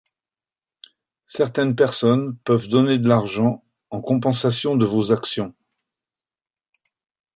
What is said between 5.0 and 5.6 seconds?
actions.